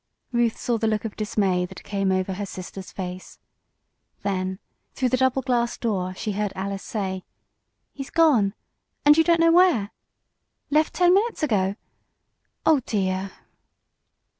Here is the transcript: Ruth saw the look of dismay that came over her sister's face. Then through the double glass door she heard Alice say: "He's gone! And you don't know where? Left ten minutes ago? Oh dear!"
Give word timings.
Ruth 0.31 0.57
saw 0.57 0.79
the 0.79 0.87
look 0.87 1.05
of 1.05 1.15
dismay 1.15 1.63
that 1.67 1.83
came 1.83 2.11
over 2.11 2.33
her 2.33 2.45
sister's 2.47 2.91
face. 2.91 3.37
Then 4.23 4.57
through 4.95 5.09
the 5.09 5.17
double 5.17 5.43
glass 5.43 5.77
door 5.77 6.15
she 6.15 6.31
heard 6.31 6.51
Alice 6.55 6.81
say: 6.81 7.23
"He's 7.93 8.09
gone! 8.09 8.55
And 9.05 9.15
you 9.15 9.23
don't 9.23 9.39
know 9.39 9.51
where? 9.51 9.91
Left 10.71 10.95
ten 10.95 11.13
minutes 11.13 11.43
ago? 11.43 11.75
Oh 12.65 12.79
dear!" 12.87 13.31